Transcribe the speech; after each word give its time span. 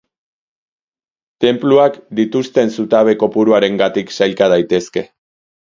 Tenpluak, 1.45 1.99
dituzten 2.21 2.75
zutabe 2.79 3.15
kopuruarengatik 3.27 4.17
sailka 4.19 4.51
daitezke. 4.59 5.09